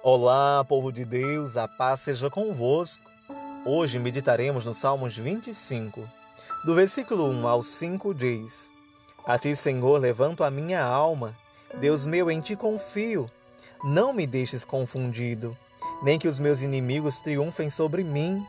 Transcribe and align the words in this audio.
Olá, 0.00 0.64
povo 0.64 0.92
de 0.92 1.04
Deus, 1.04 1.56
a 1.56 1.66
paz 1.66 2.02
seja 2.02 2.30
convosco. 2.30 3.02
Hoje 3.66 3.98
meditaremos 3.98 4.64
no 4.64 4.72
Salmos 4.72 5.18
25. 5.18 6.08
Do 6.64 6.72
versículo 6.72 7.28
1 7.28 7.48
ao 7.48 7.64
5 7.64 8.14
diz: 8.14 8.70
A 9.26 9.36
ti, 9.36 9.56
Senhor, 9.56 9.98
levanto 9.98 10.44
a 10.44 10.52
minha 10.52 10.80
alma. 10.84 11.34
Deus 11.80 12.06
meu, 12.06 12.30
em 12.30 12.40
ti 12.40 12.54
confio. 12.54 13.26
Não 13.82 14.12
me 14.12 14.24
deixes 14.24 14.64
confundido, 14.64 15.58
nem 16.00 16.16
que 16.16 16.28
os 16.28 16.38
meus 16.38 16.62
inimigos 16.62 17.18
triunfem 17.18 17.68
sobre 17.68 18.04
mim. 18.04 18.46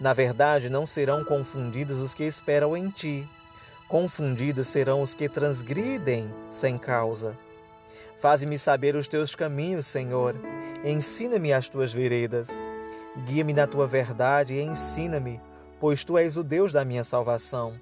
Na 0.00 0.12
verdade, 0.12 0.70
não 0.70 0.86
serão 0.86 1.24
confundidos 1.24 1.98
os 1.98 2.14
que 2.14 2.22
esperam 2.22 2.76
em 2.76 2.88
ti. 2.90 3.28
Confundidos 3.88 4.68
serão 4.68 5.02
os 5.02 5.14
que 5.14 5.28
transgridem 5.28 6.32
sem 6.48 6.78
causa. 6.78 7.36
Faze-me 8.22 8.58
saber 8.58 8.96
os 8.96 9.06
teus 9.06 9.34
caminhos, 9.34 9.84
Senhor 9.86 10.34
Ensina-me 10.84 11.52
as 11.52 11.68
tuas 11.68 11.92
veredas. 11.92 12.48
Guia-me 13.24 13.52
na 13.52 13.68
tua 13.68 13.86
verdade 13.86 14.54
e 14.54 14.62
ensina-me, 14.62 15.40
pois 15.78 16.02
tu 16.02 16.18
és 16.18 16.36
o 16.36 16.42
Deus 16.42 16.72
da 16.72 16.84
minha 16.84 17.04
salvação. 17.04 17.78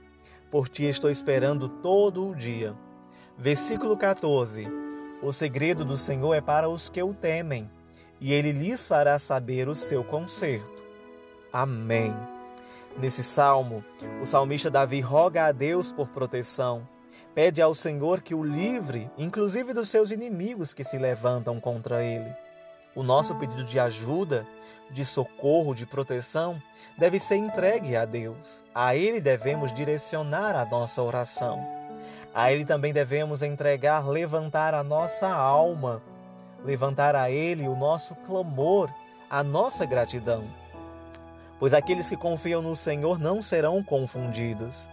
Por 0.51 0.69
ti 0.69 0.85
estou 0.85 1.11
esperando 1.11 1.67
todo 1.67 2.29
o 2.29 2.35
dia. 2.35 2.77
Versículo 3.39 3.97
14. 3.97 4.69
O 5.23 5.33
segredo 5.33 5.83
do 5.83 5.97
Senhor 5.97 6.35
é 6.35 6.43
para 6.43 6.69
os 6.69 6.91
que 6.91 7.03
o 7.03 7.15
temem, 7.15 7.71
e 8.21 8.35
ele 8.35 8.53
lhes 8.53 8.87
fará 8.87 9.19
saber 9.19 9.67
o 9.67 9.75
seu 9.75 10.05
conserto. 10.05 10.85
Amém. 11.51 12.15
Nesse 12.99 13.23
salmo, 13.23 13.83
o 14.21 14.27
salmista 14.27 14.71
Davi 14.71 15.01
roga 15.01 15.47
a 15.47 15.53
Deus 15.53 15.91
por 15.91 16.09
proteção. 16.09 16.87
Pede 17.41 17.63
ao 17.63 17.75
Senhor 17.75 18.21
que 18.21 18.35
o 18.35 18.45
livre, 18.45 19.11
inclusive 19.17 19.73
dos 19.73 19.89
seus 19.89 20.11
inimigos 20.11 20.75
que 20.75 20.85
se 20.85 20.99
levantam 20.99 21.59
contra 21.59 22.05
ele. 22.05 22.31
O 22.95 23.03
nosso 23.03 23.35
pedido 23.35 23.65
de 23.65 23.81
ajuda, 23.81 24.47
de 24.91 25.07
socorro, 25.07 25.75
de 25.75 25.87
proteção, 25.87 26.61
deve 26.99 27.19
ser 27.19 27.37
entregue 27.37 27.97
a 27.97 28.05
Deus. 28.05 28.63
A 28.75 28.95
Ele 28.95 29.23
devemos 29.23 29.73
direcionar 29.73 30.55
a 30.55 30.67
nossa 30.67 31.03
oração. 31.03 31.67
A 32.35 32.53
Ele 32.53 32.67
também 32.67 32.93
devemos 32.93 33.41
entregar, 33.41 34.07
levantar 34.07 34.75
a 34.75 34.85
nossa 34.85 35.27
alma, 35.27 36.03
levantar 36.63 37.17
a 37.17 37.31
Ele 37.31 37.67
o 37.67 37.75
nosso 37.75 38.15
clamor, 38.27 38.91
a 39.31 39.43
nossa 39.43 39.87
gratidão. 39.87 40.45
Pois 41.59 41.73
aqueles 41.73 42.07
que 42.07 42.19
confiam 42.19 42.61
no 42.61 42.77
Senhor 42.77 43.19
não 43.19 43.41
serão 43.41 43.83
confundidos. 43.83 44.91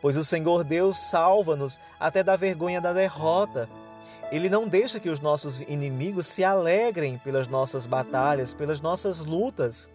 Pois 0.00 0.16
o 0.16 0.24
Senhor 0.24 0.62
Deus 0.64 0.98
salva-nos 1.10 1.80
até 1.98 2.22
da 2.22 2.36
vergonha 2.36 2.80
da 2.80 2.92
derrota 2.92 3.68
ele 4.30 4.48
não 4.48 4.66
deixa 4.66 4.98
que 4.98 5.08
os 5.08 5.20
nossos 5.20 5.60
inimigos 5.62 6.26
se 6.26 6.42
alegrem 6.42 7.18
pelas 7.18 7.46
nossas 7.46 7.86
batalhas, 7.86 8.52
pelas 8.52 8.80
nossas 8.80 9.24
lutas. 9.24 9.88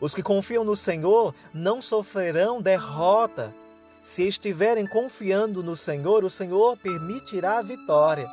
Os 0.00 0.14
que 0.14 0.22
confiam 0.22 0.62
no 0.62 0.76
Senhor 0.76 1.34
não 1.52 1.82
sofrerão 1.82 2.62
derrota. 2.62 3.52
Se 4.00 4.28
estiverem 4.28 4.86
confiando 4.86 5.60
no 5.62 5.74
Senhor, 5.74 6.24
o 6.24 6.30
Senhor 6.30 6.76
permitirá 6.76 7.58
a 7.58 7.62
vitória. 7.62 8.28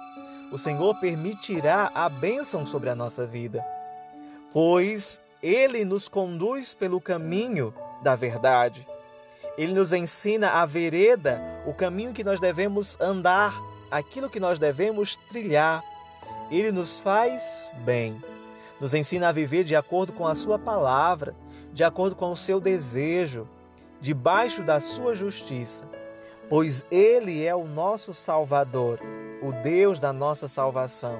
O 0.52 0.60
Senhor 0.60 0.94
permitirá 1.00 1.92
a 1.96 2.08
bênção 2.08 2.64
sobre 2.64 2.92
a 2.92 2.96
nossa 2.96 3.26
vida. 3.26 3.66
Pois 4.54 5.24
Ele 5.42 5.84
nos 5.84 6.08
conduz 6.08 6.76
pelo 6.76 7.02
caminho 7.02 7.74
da 8.04 8.16
verdade. 8.16 8.88
Ele 9.58 9.74
nos 9.74 9.94
ensina 9.94 10.50
a 10.50 10.66
vereda, 10.66 11.42
o 11.66 11.74
caminho 11.74 12.14
que 12.14 12.24
nós 12.24 12.40
devemos 12.40 13.00
andar 13.00 13.54
aquilo 13.90 14.30
que 14.30 14.40
nós 14.40 14.60
devemos 14.60 15.16
trilhar. 15.30 15.84
Ele 16.52 16.72
nos 16.72 17.00
faz 17.00 17.72
bem, 17.86 18.22
nos 18.80 18.94
ensina 18.94 19.30
a 19.30 19.32
viver 19.32 19.64
de 19.64 19.76
acordo 19.76 20.14
com 20.14 20.28
a 20.28 20.36
Sua 20.36 20.60
palavra, 20.60 21.36
de 21.72 21.84
acordo 21.84 22.16
com 22.16 22.32
o 22.32 22.38
seu 22.38 22.60
desejo, 22.60 23.48
debaixo 24.02 24.62
da 24.62 24.80
Sua 24.80 25.16
justiça, 25.16 25.86
pois 26.50 26.86
Ele 26.92 27.44
é 27.44 27.56
o 27.56 27.66
nosso 27.66 28.14
Salvador, 28.14 29.00
o 29.42 29.52
Deus 29.64 30.00
da 30.00 30.12
nossa 30.12 30.48
salvação. 30.48 31.20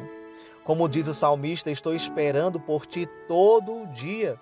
Como 0.64 0.90
diz 0.90 1.08
o 1.08 1.14
salmista, 1.14 1.70
estou 1.70 1.94
esperando 1.94 2.60
por 2.60 2.86
ti 2.86 3.08
todo 3.28 3.84
o 3.84 3.88
dia. 3.88 4.38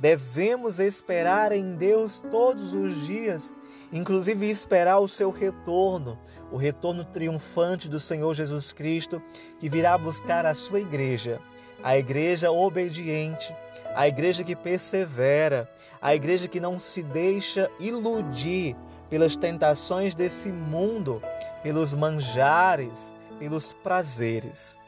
Devemos 0.00 0.80
esperar 0.80 1.52
em 1.52 1.74
Deus 1.74 2.24
todos 2.30 2.72
os 2.72 3.06
dias, 3.06 3.54
inclusive 3.92 4.48
esperar 4.48 4.98
o 4.98 5.06
seu 5.06 5.30
retorno, 5.30 6.18
o 6.50 6.56
retorno 6.56 7.04
triunfante 7.04 7.86
do 7.86 8.00
Senhor 8.00 8.34
Jesus 8.34 8.72
Cristo, 8.72 9.22
que 9.58 9.68
virá 9.68 9.98
buscar 9.98 10.46
a 10.46 10.54
sua 10.54 10.80
igreja, 10.80 11.38
a 11.82 11.98
igreja 11.98 12.50
obediente, 12.50 13.54
a 13.94 14.08
igreja 14.08 14.42
que 14.42 14.56
persevera, 14.56 15.70
a 16.00 16.14
igreja 16.14 16.48
que 16.48 16.60
não 16.60 16.78
se 16.78 17.02
deixa 17.02 17.70
iludir 17.78 18.74
pelas 19.10 19.36
tentações 19.36 20.14
desse 20.14 20.50
mundo, 20.50 21.20
pelos 21.62 21.92
manjares, 21.92 23.14
pelos 23.38 23.74
prazeres. 23.74 24.78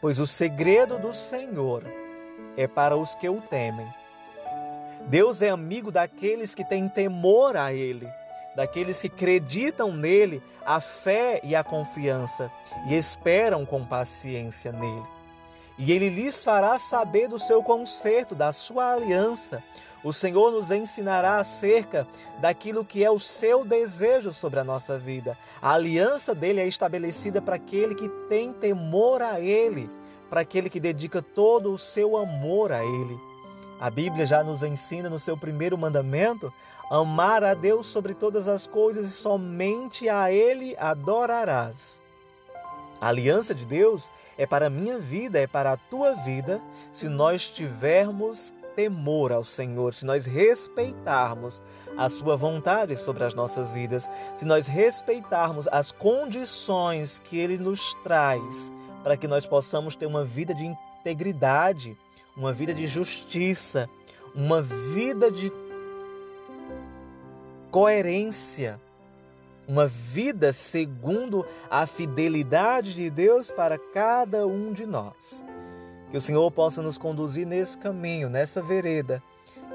Pois 0.00 0.18
o 0.18 0.26
segredo 0.26 0.98
do 0.98 1.12
Senhor 1.12 1.84
é 2.56 2.66
para 2.66 2.96
os 2.96 3.14
que 3.14 3.28
o 3.28 3.42
temem 3.42 3.86
Deus 5.06 5.40
é 5.40 5.50
amigo 5.50 5.92
daqueles 5.92 6.54
que 6.54 6.64
têm 6.64 6.88
temor 6.88 7.56
a 7.56 7.72
Ele, 7.72 8.08
daqueles 8.56 9.00
que 9.00 9.06
acreditam 9.06 9.92
nele, 9.92 10.42
a 10.64 10.80
fé 10.80 11.40
e 11.44 11.54
a 11.54 11.62
confiança 11.62 12.50
e 12.88 12.94
esperam 12.94 13.64
com 13.64 13.84
paciência 13.84 14.72
nele. 14.72 15.04
E 15.78 15.92
ele 15.92 16.08
lhes 16.08 16.42
fará 16.42 16.78
saber 16.78 17.28
do 17.28 17.38
seu 17.38 17.62
conserto, 17.62 18.34
da 18.34 18.50
sua 18.50 18.94
aliança. 18.94 19.62
O 20.02 20.12
Senhor 20.12 20.50
nos 20.50 20.70
ensinará 20.70 21.36
acerca 21.36 22.06
daquilo 22.40 22.84
que 22.84 23.04
é 23.04 23.10
o 23.10 23.20
seu 23.20 23.64
desejo 23.64 24.32
sobre 24.32 24.58
a 24.58 24.64
nossa 24.64 24.98
vida. 24.98 25.36
A 25.60 25.74
aliança 25.74 26.34
dele 26.34 26.60
é 26.60 26.66
estabelecida 26.66 27.42
para 27.42 27.56
aquele 27.56 27.94
que 27.94 28.08
tem 28.28 28.52
temor 28.54 29.20
a 29.20 29.38
ele, 29.38 29.90
para 30.30 30.40
aquele 30.40 30.70
que 30.70 30.80
dedica 30.80 31.20
todo 31.20 31.72
o 31.72 31.78
seu 31.78 32.16
amor 32.16 32.72
a 32.72 32.82
ele. 32.82 33.35
A 33.80 33.90
Bíblia 33.90 34.24
já 34.24 34.42
nos 34.42 34.62
ensina 34.62 35.10
no 35.10 35.18
seu 35.18 35.36
primeiro 35.36 35.76
mandamento 35.76 36.52
amar 36.90 37.44
a 37.44 37.52
Deus 37.52 37.86
sobre 37.86 38.14
todas 38.14 38.48
as 38.48 38.66
coisas 38.66 39.06
e 39.06 39.12
somente 39.12 40.08
a 40.08 40.30
Ele 40.30 40.74
adorarás. 40.78 42.00
A 43.00 43.08
aliança 43.08 43.54
de 43.54 43.66
Deus 43.66 44.10
é 44.38 44.46
para 44.46 44.66
a 44.66 44.70
minha 44.70 44.98
vida, 44.98 45.38
é 45.38 45.46
para 45.46 45.72
a 45.72 45.76
tua 45.76 46.14
vida, 46.14 46.60
se 46.90 47.08
nós 47.08 47.48
tivermos 47.48 48.54
temor 48.74 49.32
ao 49.32 49.44
Senhor, 49.44 49.94
se 49.94 50.06
nós 50.06 50.24
respeitarmos 50.24 51.62
a 51.96 52.08
Sua 52.08 52.36
vontade 52.36 52.96
sobre 52.96 53.24
as 53.24 53.34
nossas 53.34 53.74
vidas, 53.74 54.08
se 54.34 54.44
nós 54.44 54.66
respeitarmos 54.66 55.68
as 55.68 55.92
condições 55.92 57.18
que 57.18 57.38
Ele 57.38 57.58
nos 57.58 57.94
traz 58.02 58.72
para 59.02 59.16
que 59.16 59.28
nós 59.28 59.46
possamos 59.46 59.94
ter 59.94 60.06
uma 60.06 60.24
vida 60.24 60.54
de 60.54 60.64
integridade 60.64 61.96
uma 62.36 62.52
vida 62.52 62.74
de 62.74 62.86
justiça, 62.86 63.88
uma 64.34 64.60
vida 64.60 65.30
de 65.30 65.50
coerência, 67.70 68.78
uma 69.66 69.88
vida 69.88 70.52
segundo 70.52 71.46
a 71.70 71.86
fidelidade 71.86 72.94
de 72.94 73.08
Deus 73.10 73.50
para 73.50 73.78
cada 73.78 74.46
um 74.46 74.72
de 74.72 74.86
nós. 74.86 75.44
Que 76.10 76.16
o 76.16 76.20
Senhor 76.20 76.50
possa 76.50 76.82
nos 76.82 76.98
conduzir 76.98 77.46
nesse 77.46 77.76
caminho, 77.76 78.28
nessa 78.28 78.62
vereda, 78.62 79.22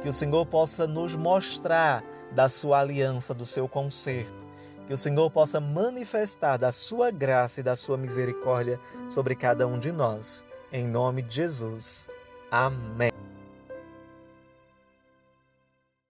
que 0.01 0.07
o 0.07 0.13
Senhor 0.13 0.45
possa 0.45 0.87
nos 0.87 1.15
mostrar 1.15 2.03
da 2.31 2.47
sua 2.47 2.79
aliança, 2.79 3.33
do 3.33 3.45
seu 3.45 3.67
conserto, 3.67 4.45
que 4.87 4.93
o 4.93 4.97
Senhor 4.97 5.29
possa 5.29 5.59
manifestar 5.59 6.57
da 6.57 6.71
sua 6.71 7.11
graça 7.11 7.59
e 7.59 7.63
da 7.63 7.75
sua 7.75 7.97
misericórdia 7.97 8.79
sobre 9.09 9.35
cada 9.35 9.67
um 9.67 9.77
de 9.77 9.91
nós. 9.91 10.45
Em 10.71 10.87
nome 10.87 11.21
de 11.21 11.35
Jesus. 11.35 12.09
Amém. 12.51 13.10